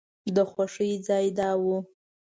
د 0.35 0.37
خوښۍ 0.51 0.91
ځای 1.07 1.27
دا 1.37 1.49
و. 1.61 1.63